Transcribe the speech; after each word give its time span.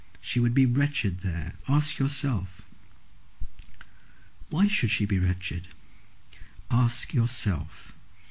She 0.19 0.39
would 0.39 0.55
be 0.55 0.65
wretched 0.65 1.19
there. 1.19 1.57
Ask 1.67 1.99
yourself." 1.99 2.63
"Why 4.49 4.67
should 4.67 4.89
she 4.89 5.05
be 5.05 5.19
wretched?" 5.19 5.67
"Ask 6.71 7.13
yourself. 7.13 7.93